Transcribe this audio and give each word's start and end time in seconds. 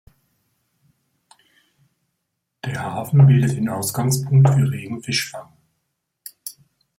Der 2.65 2.81
Hafen 2.81 3.27
bildet 3.27 3.55
den 3.55 3.69
Ausgangspunkt 3.69 4.49
für 4.49 4.71
regen 4.71 5.03
Fischfang. 5.03 5.49